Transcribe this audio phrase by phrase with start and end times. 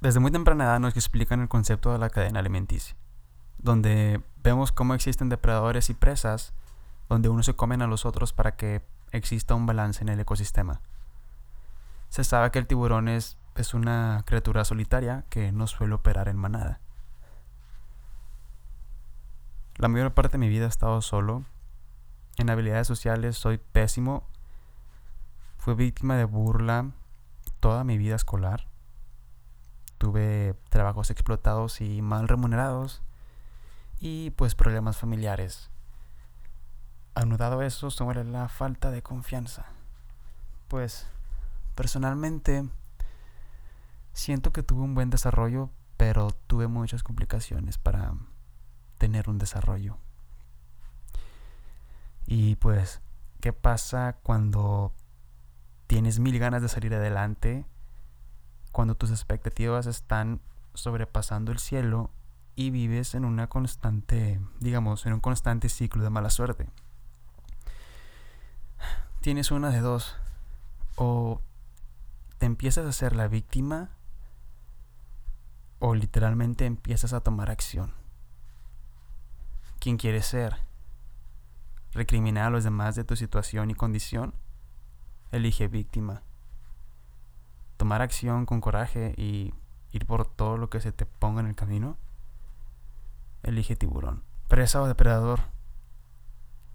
[0.00, 2.96] desde muy temprana edad nos explican el concepto de la cadena alimenticia,
[3.58, 6.52] donde vemos cómo existen depredadores y presas,
[7.08, 8.82] donde unos se comen a los otros para que
[9.12, 10.80] exista un balance en el ecosistema.
[12.08, 16.36] Se sabe que el tiburón es, es una criatura solitaria que no suele operar en
[16.36, 16.80] manada.
[19.76, 21.44] La mayor parte de mi vida he estado solo.
[22.38, 24.26] En habilidades sociales soy pésimo.
[25.58, 26.92] Fui víctima de burla
[27.60, 28.68] toda mi vida escolar.
[29.98, 33.02] Tuve trabajos explotados y mal remunerados.
[33.98, 35.70] Y pues problemas familiares.
[37.14, 39.66] Anudado eso sobre la falta de confianza.
[40.68, 41.06] Pues
[41.74, 42.68] personalmente
[44.12, 48.14] siento que tuve un buen desarrollo, pero tuve muchas complicaciones para
[48.98, 49.98] tener un desarrollo.
[52.26, 53.00] Y pues,
[53.40, 54.92] ¿qué pasa cuando
[55.86, 57.64] tienes mil ganas de salir adelante?
[58.76, 60.42] Cuando tus expectativas están
[60.74, 62.10] sobrepasando el cielo
[62.56, 66.68] y vives en una constante, digamos, en un constante ciclo de mala suerte.
[69.22, 70.18] Tienes una de dos.
[70.96, 71.40] O
[72.36, 73.92] te empiezas a ser la víctima
[75.78, 77.94] o literalmente empiezas a tomar acción
[79.80, 80.58] quién quieres ser.
[81.92, 84.34] Recriminar a los demás de tu situación y condición.
[85.32, 86.25] Elige víctima.
[87.76, 89.54] Tomar acción con coraje y
[89.92, 91.96] ir por todo lo que se te ponga en el camino.
[93.42, 94.22] Elige tiburón.
[94.48, 95.40] Presa o depredador.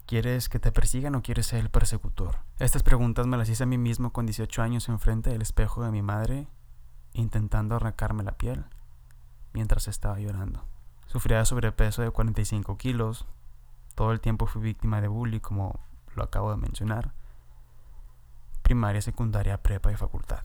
[0.06, 2.38] ¿Quieres que te persigan o quieres ser el persecutor?
[2.58, 5.90] Estas preguntas me las hice a mí mismo con 18 años enfrente del espejo de
[5.90, 6.48] mi madre,
[7.14, 8.64] intentando arrancarme la piel
[9.52, 10.64] mientras estaba llorando.
[11.06, 13.26] Sufría de sobrepeso de 45 kilos.
[13.94, 15.80] Todo el tiempo fui víctima de bullying, como
[16.14, 17.12] lo acabo de mencionar.
[18.62, 20.42] Primaria, secundaria, prepa y facultad.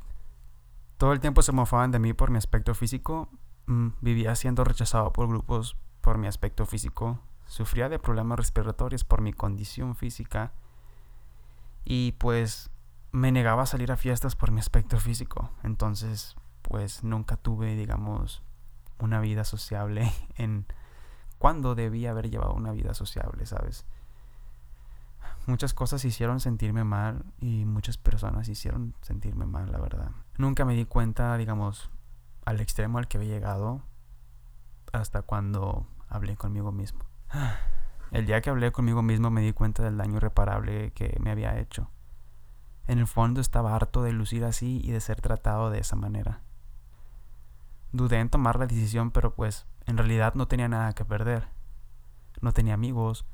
[0.98, 3.30] Todo el tiempo se mofaban de mí por mi aspecto físico.
[3.68, 7.20] Mm, vivía siendo rechazado por grupos por mi aspecto físico.
[7.46, 10.54] Sufría de problemas respiratorios por mi condición física.
[11.86, 12.72] Y pues
[13.12, 15.52] me negaba a salir a fiestas por mi aspecto físico.
[15.64, 18.44] Entonces, pues nunca tuve, digamos,
[19.00, 20.66] una vida sociable en
[21.38, 23.86] cuando debía haber llevado una vida sociable, ¿sabes?
[25.48, 30.12] Muchas cosas hicieron sentirme mal y muchas personas hicieron sentirme mal, la verdad.
[30.38, 31.90] Nunca me di cuenta, digamos,
[32.44, 33.82] al extremo al que había llegado
[34.92, 37.06] hasta cuando hablé conmigo mismo.
[38.12, 41.58] El día que hablé conmigo mismo me di cuenta del daño irreparable que me había
[41.60, 41.90] hecho.
[42.86, 46.42] En el fondo estaba harto de lucir así y de ser tratado de esa manera.
[47.94, 51.48] Dudé en tomar la decisión, pero pues en realidad no tenía nada que perder.
[52.42, 53.26] No tenía amigos,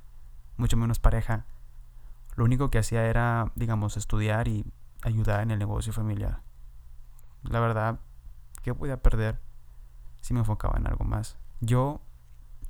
[0.58, 1.48] mucho menos pareja.
[2.36, 4.66] Lo único que hacía era, digamos, estudiar y
[5.04, 6.42] ayudar en el negocio familiar.
[7.44, 8.00] La verdad,
[8.62, 9.40] ¿qué podía perder
[10.22, 11.38] si me enfocaba en algo más?
[11.60, 12.02] Yo,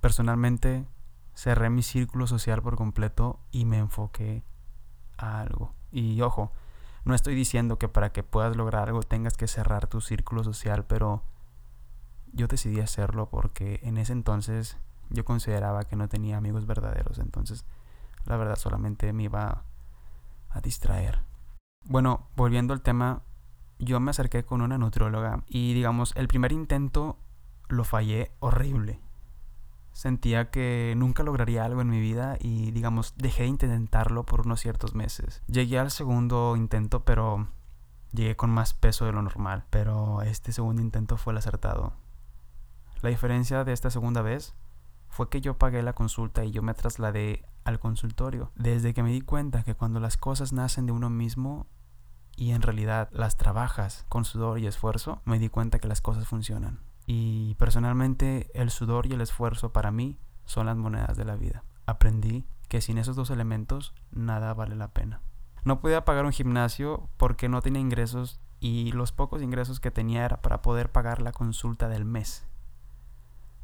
[0.02, 0.86] personalmente,
[1.34, 4.44] cerré mi círculo social por completo y me enfoqué
[5.18, 5.74] a algo.
[5.92, 6.52] Y ojo,
[7.06, 10.86] no estoy diciendo que para que puedas lograr algo tengas que cerrar tu círculo social,
[10.86, 11.24] pero
[12.32, 14.78] yo decidí hacerlo porque en ese entonces
[15.10, 17.66] yo consideraba que no tenía amigos verdaderos, entonces
[18.26, 19.64] la verdad solamente me iba
[20.50, 21.22] a distraer.
[21.86, 23.24] Bueno, volviendo al tema,
[23.80, 27.18] yo me acerqué con una nutrióloga y digamos, el primer intento
[27.68, 29.02] lo fallé horrible.
[29.92, 34.60] Sentía que nunca lograría algo en mi vida y digamos, dejé de intentarlo por unos
[34.60, 35.44] ciertos meses.
[35.48, 37.48] Llegué al segundo intento, pero
[38.12, 41.94] llegué con más peso de lo normal, pero este segundo intento fue el acertado.
[43.02, 44.56] La diferencia de esta segunda vez
[45.14, 48.52] fue que yo pagué la consulta y yo me trasladé al consultorio.
[48.56, 51.68] Desde que me di cuenta que cuando las cosas nacen de uno mismo
[52.36, 56.28] y en realidad las trabajas con sudor y esfuerzo, me di cuenta que las cosas
[56.28, 56.80] funcionan.
[57.06, 61.64] Y personalmente el sudor y el esfuerzo para mí son las monedas de la vida.
[61.86, 65.22] Aprendí que sin esos dos elementos nada vale la pena.
[65.64, 70.26] No podía pagar un gimnasio porque no tenía ingresos y los pocos ingresos que tenía
[70.26, 72.48] era para poder pagar la consulta del mes.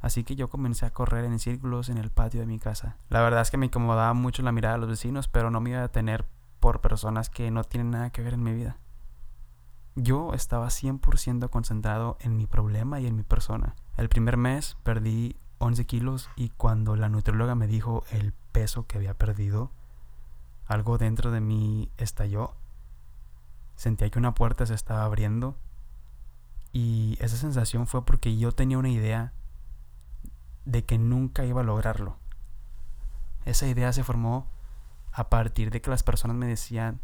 [0.02, 2.98] Así que yo comencé a correr en círculos en el patio de mi casa.
[3.10, 5.72] La verdad es que me incomodaba mucho la mirada de los vecinos, pero no me
[5.72, 6.26] iba a detener
[6.60, 8.78] por personas que no tienen nada que ver en mi vida.
[9.96, 13.76] Yo estaba 100% concentrado en mi problema y en mi persona.
[13.98, 18.98] El primer mes perdí 11 kilos y cuando la nutrióloga me dijo el peso que
[18.98, 19.72] había perdido,
[20.66, 22.54] algo dentro de mí estalló.
[23.76, 25.58] Sentía que una puerta se estaba abriendo
[26.72, 29.34] y esa sensación fue porque yo tenía una idea
[30.70, 32.18] de que nunca iba a lograrlo.
[33.46, 34.48] Esa idea se formó
[35.12, 37.02] a partir de que las personas me decían,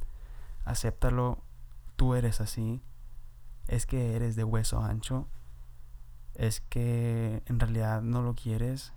[0.65, 1.39] acéptalo,
[1.95, 2.83] tú eres así,
[3.67, 5.27] es que eres de hueso ancho,
[6.35, 8.93] es que en realidad no lo quieres.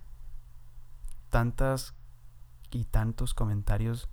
[1.29, 1.95] Tantas
[2.69, 4.07] y tantos comentarios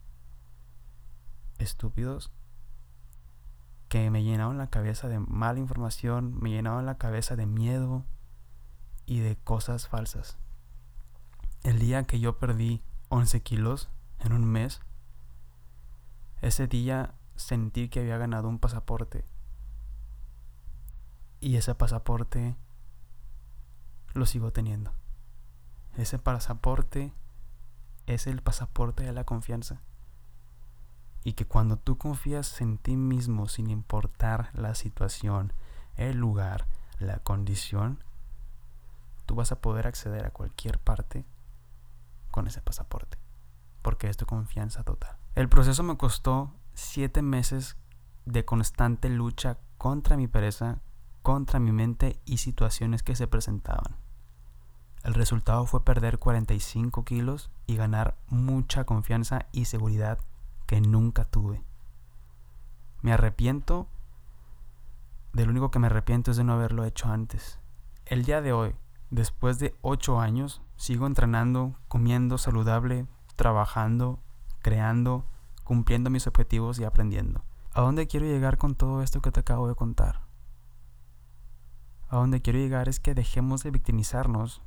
[1.58, 2.30] estúpidos
[3.88, 8.06] que me llenaron la cabeza de mala información, me llenaron la cabeza de miedo
[9.04, 10.38] y de cosas falsas.
[11.66, 13.88] El día que yo perdí 11 kilos
[14.20, 14.82] en un mes,
[16.40, 19.24] ese día sentí que había ganado un pasaporte.
[21.40, 22.54] Y ese pasaporte
[24.14, 24.92] lo sigo teniendo.
[25.96, 27.12] Ese pasaporte
[28.06, 29.80] es el pasaporte de la confianza.
[31.24, 35.52] Y que cuando tú confías en ti mismo sin importar la situación,
[35.96, 36.68] el lugar,
[37.00, 38.04] la condición,
[39.26, 41.24] tú vas a poder acceder a cualquier parte
[42.36, 43.16] con ese pasaporte.
[43.80, 45.16] Porque es tu confianza total.
[45.34, 47.78] El proceso me costó siete meses
[48.26, 50.82] de constante lucha contra mi pereza,
[51.22, 53.96] contra mi mente y situaciones que se presentaban.
[55.02, 60.18] El resultado fue perder 45 kilos y ganar mucha confianza y seguridad
[60.66, 61.64] que nunca tuve.
[63.00, 63.88] Me arrepiento,
[65.32, 67.60] de lo único que me arrepiento es de no haberlo hecho antes.
[68.04, 68.74] El día de hoy,
[69.10, 73.06] después de 8 años, sigo entrenando, comiendo saludable,
[73.36, 74.20] trabajando,
[74.60, 75.24] creando,
[75.64, 77.44] cumpliendo mis objetivos y aprendiendo.
[77.72, 80.22] ¿A dónde quiero llegar con todo esto que te acabo de contar?
[82.08, 84.62] A dónde quiero llegar es que dejemos de victimizarnos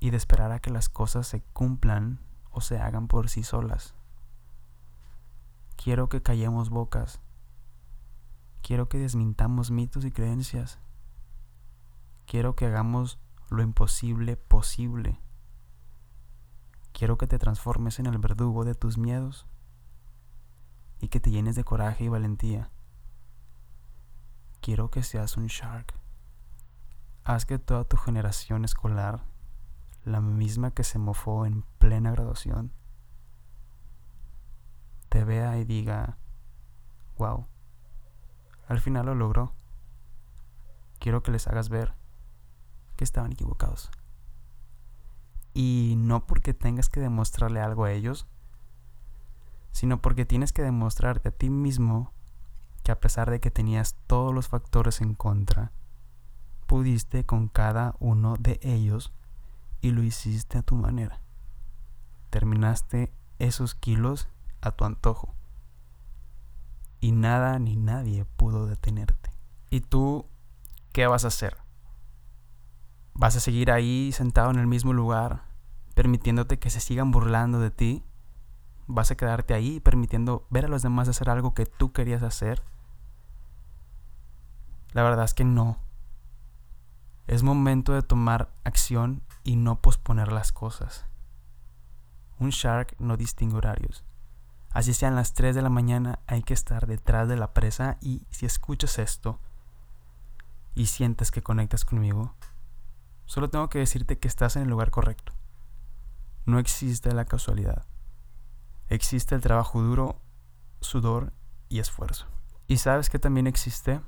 [0.00, 3.94] y de esperar a que las cosas se cumplan o se hagan por sí solas.
[5.76, 7.20] Quiero que callemos bocas.
[8.62, 10.78] Quiero que desmintamos mitos y creencias.
[12.26, 13.18] Quiero que hagamos
[13.52, 15.20] lo imposible posible.
[16.92, 19.46] Quiero que te transformes en el verdugo de tus miedos
[21.00, 22.70] y que te llenes de coraje y valentía.
[24.60, 25.94] Quiero que seas un shark.
[27.24, 29.24] Haz que toda tu generación escolar
[30.04, 32.72] la misma que se mofó en plena graduación,
[35.08, 36.16] te vea y diga,
[37.18, 37.46] wow,
[38.66, 39.52] al final lo logró.
[40.98, 41.94] Quiero que les hagas ver
[43.04, 43.90] estaban equivocados.
[45.54, 48.26] Y no porque tengas que demostrarle algo a ellos,
[49.72, 52.12] sino porque tienes que demostrarte a ti mismo
[52.82, 55.72] que a pesar de que tenías todos los factores en contra,
[56.66, 59.12] pudiste con cada uno de ellos
[59.80, 61.20] y lo hiciste a tu manera.
[62.30, 64.28] Terminaste esos kilos
[64.60, 65.34] a tu antojo.
[67.00, 69.30] Y nada ni nadie pudo detenerte.
[69.70, 70.26] ¿Y tú
[70.92, 71.61] qué vas a hacer?
[73.14, 75.44] ¿Vas a seguir ahí sentado en el mismo lugar,
[75.94, 78.04] permitiéndote que se sigan burlando de ti?
[78.86, 82.62] ¿Vas a quedarte ahí permitiendo ver a los demás hacer algo que tú querías hacer?
[84.92, 85.78] La verdad es que no.
[87.26, 91.06] Es momento de tomar acción y no posponer las cosas.
[92.38, 94.04] Un shark no distingue horarios.
[94.70, 98.26] Así sean las 3 de la mañana, hay que estar detrás de la presa y
[98.30, 99.38] si escuchas esto
[100.74, 102.34] y sientes que conectas conmigo,
[103.32, 105.32] solo tengo que decirte que estás en el lugar correcto.
[106.44, 107.86] No existe la casualidad.
[108.88, 110.20] Existe el trabajo duro,
[110.80, 111.32] sudor
[111.70, 112.26] y esfuerzo.
[112.66, 114.02] ¿Y sabes que también existe?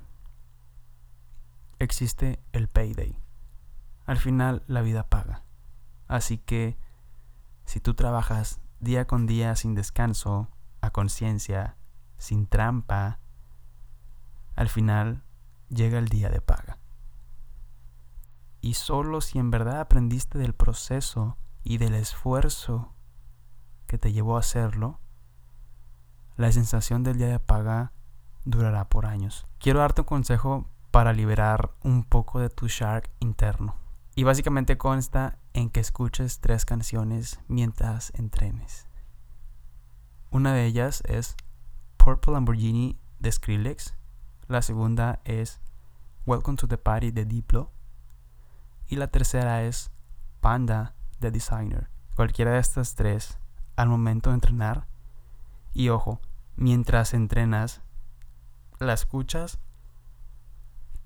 [1.78, 3.24] Existe el payday
[4.06, 5.42] al final la vida paga.
[6.08, 6.76] Así que
[7.64, 10.50] si tú trabajas día con día sin descanso,
[10.80, 11.76] a conciencia,
[12.18, 13.18] sin trampa,
[14.54, 15.22] al final
[15.68, 16.78] llega el día de paga.
[18.64, 22.94] Y solo si en verdad aprendiste del proceso y del esfuerzo
[23.86, 25.00] que te llevó a hacerlo,
[26.38, 27.92] la sensación del día de paga
[28.46, 29.46] durará por años.
[29.58, 33.76] Quiero darte un consejo para liberar un poco de tu shark interno.
[34.14, 38.88] Y básicamente consta en que escuches tres canciones mientras entrenes.
[40.30, 41.36] Una de ellas es
[41.98, 43.94] Purple Lamborghini de Skrillex.
[44.48, 45.60] La segunda es
[46.24, 47.74] Welcome to the Party de Diplo.
[48.88, 49.90] Y la tercera es
[50.40, 51.88] Panda de Designer.
[52.16, 53.38] Cualquiera de estas tres
[53.76, 54.86] al momento de entrenar.
[55.72, 56.20] Y ojo,
[56.56, 57.80] mientras entrenas,
[58.78, 59.58] la escuchas,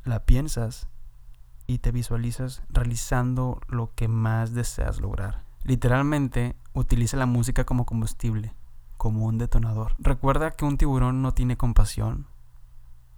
[0.04, 0.88] la piensas
[1.66, 5.44] y te visualizas realizando lo que más deseas lograr.
[5.64, 8.54] Literalmente, utiliza la música como combustible,
[8.96, 9.94] como un detonador.
[9.98, 12.26] Recuerda que un tiburón no tiene compasión.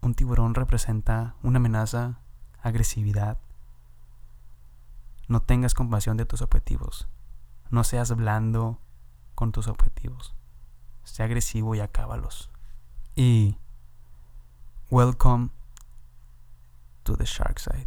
[0.01, 2.21] Un tiburón representa una amenaza,
[2.61, 3.39] agresividad.
[5.31, 7.07] No tengas compasión de tus objetivos.
[7.71, 8.81] No seas blando
[9.37, 10.35] con tus objetivos.
[11.05, 12.51] Sea agresivo y acábalos.
[13.15, 13.57] Y
[14.91, 15.51] welcome
[17.05, 17.87] to the shark side.